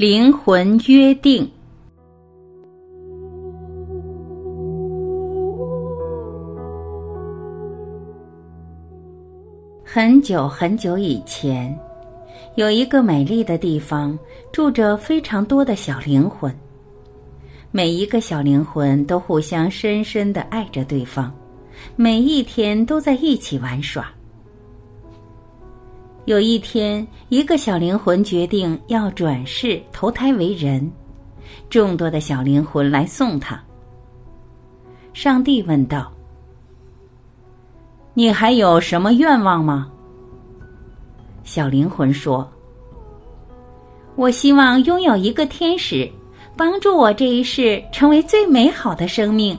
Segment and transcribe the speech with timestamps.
[0.00, 1.46] 灵魂约定。
[9.84, 11.78] 很久很久以前，
[12.54, 14.18] 有一个美丽的地方，
[14.50, 16.50] 住着非常多的小灵魂。
[17.70, 21.30] 每一个小灵魂都互相深深的爱着对方，
[21.94, 24.10] 每一天都在一起玩耍。
[26.30, 30.88] 有一天，一个小灵魂决定要转世投胎为人，
[31.68, 33.60] 众多的小灵魂来送他。
[35.12, 36.12] 上帝问道。
[38.14, 39.90] 你还有什么愿望吗？
[41.42, 42.48] 小灵魂说
[44.14, 46.08] ：“我希望拥有一个天使，
[46.56, 49.58] 帮助我这一世成为最美好的生命。”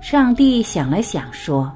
[0.00, 1.72] 上帝想了想说：“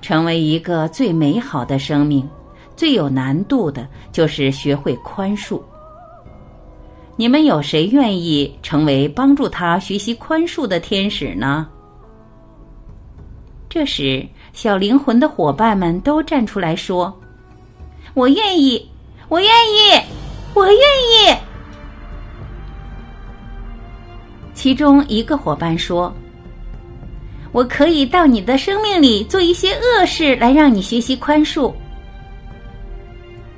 [0.00, 2.28] 成为一个最美好的生命，
[2.76, 5.60] 最有难度的就是学会宽恕。
[7.16, 11.68] 你们有谁愿意成为帮助他学习宽恕的天使呢？”
[13.68, 17.14] 这时，小灵魂的伙伴们都站出来说
[18.14, 18.88] ：“我愿意，
[19.28, 20.00] 我愿意，
[20.54, 21.34] 我愿意。”
[24.54, 26.12] 其中一个伙伴说
[27.52, 31.72] ：“我可以到你的生命里做一些恶事，来让你学习宽恕。”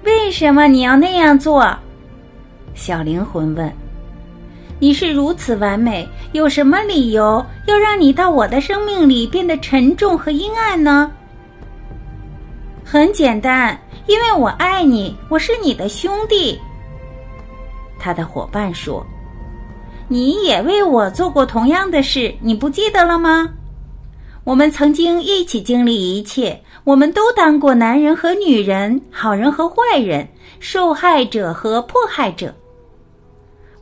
[0.04, 1.76] 为什么你要那样做？
[2.74, 3.70] 小灵魂问。
[4.78, 11.12] 你是如此完美，有什么理由要让你到我的生命里变得沉重和阴暗呢？
[12.82, 16.58] 很简单，因为我爱你，我是你的兄弟。
[17.98, 19.06] 他的伙伴说
[20.08, 23.46] ：“你也为我做过同样的事，你不记得了吗？
[24.44, 30.26] 我们曾经一起经历一切，我们都当过男人和女人，好人和坏人，
[30.58, 32.54] 受害者和迫害者。”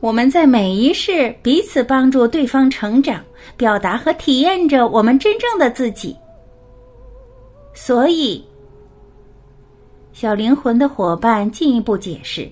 [0.01, 3.21] 我们在每一世彼此帮助对方成长，
[3.57, 6.15] 表达和体验着我们真正的自己。
[7.73, 8.43] 所以，
[10.13, 12.49] 小灵魂的伙伴进一步解释：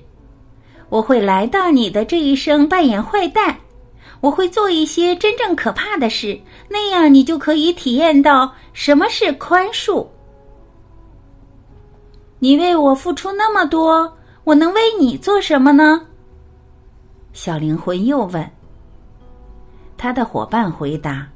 [0.89, 3.57] 我会来到你的这一生扮演坏蛋，
[4.19, 10.05] 我会做一些真正可怕的事，那样你就可以体验到什么是宽恕。
[12.39, 14.11] 你为我付出那么多，
[14.43, 16.01] 我能为你做什么呢？
[17.33, 18.51] 小灵魂又问
[19.97, 21.27] ：“他的伙伴回答，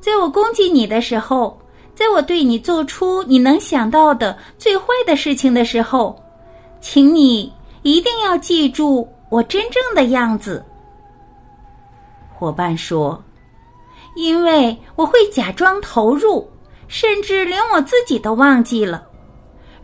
[0.00, 1.60] 在我攻击你的时候，
[1.94, 6.18] 在我对你做出你能想到的最坏的事情的时候，
[6.80, 10.64] 请你一定要记住我真正的样子。”
[12.40, 13.22] 伙伴说
[14.16, 16.50] ：“因为我会假装投入，
[16.88, 19.06] 甚至连我自己都忘记了。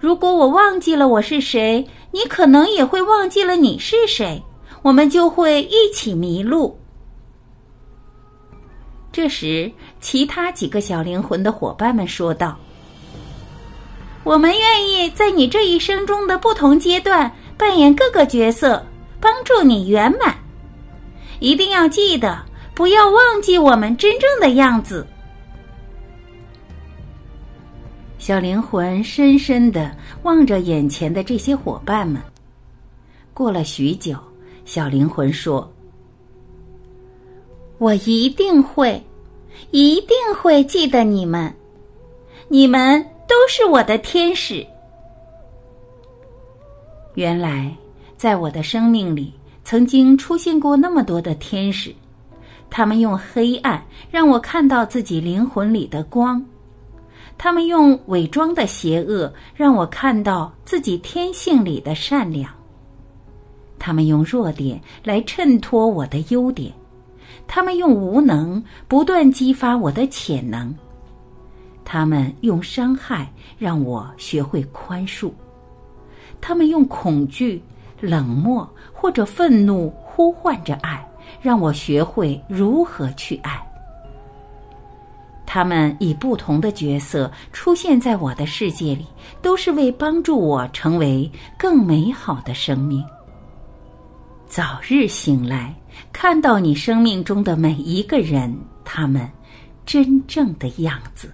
[0.00, 4.42] 如果我忘记了我是谁，你可能也会忘记了你是谁。”
[4.82, 6.78] 我们就会一起迷路。
[9.10, 12.56] 这时，其他几个小灵魂的伙伴们说道
[14.22, 18.80] ：“我们愿意在你这一生中的不同阶段扮演各个角色，
[19.20, 20.36] 帮助你圆满。
[21.40, 22.42] 一定要记得，
[22.74, 25.06] 不要忘记我们真正的样子。”
[28.18, 32.20] 小灵魂深深的望着眼前的这些伙伴们。
[33.32, 34.16] 过了许久。
[34.64, 35.72] 小灵魂说
[37.78, 39.00] ：“我一定会，
[39.70, 41.54] 一定会记得你们，
[42.48, 44.66] 你们都是我的天使。
[47.14, 47.72] 原来，
[48.16, 49.32] 在我的生命里，
[49.66, 51.92] 曾经出现过那么多的天使，
[52.70, 56.40] 他们用黑暗让我看到自己灵魂里的光，
[57.36, 62.48] 他们用伪装的邪恶让我看到自己天性里的善良。”
[63.76, 66.72] 他们用弱点来衬托我的优点，
[67.48, 70.72] 他们用无能不断激发我的潜能，
[71.84, 73.28] 他们用伤害
[73.58, 75.32] 让我学会宽恕，
[76.40, 77.60] 他们用恐惧、
[78.00, 81.06] 冷漠或者愤怒呼唤着爱，
[81.40, 83.62] 让我学会如何去爱。
[85.44, 89.06] 他们以不同的角色出现在我的世界里，
[89.40, 93.02] 都是为帮助我成为更美好的生命。
[94.46, 95.74] 早日醒来，
[96.12, 98.54] 看到你生命中的每一个人，
[98.84, 99.28] 他们
[99.86, 101.32] 真正的样子。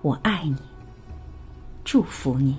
[0.00, 0.56] 我爱你，
[1.84, 2.56] 祝福你。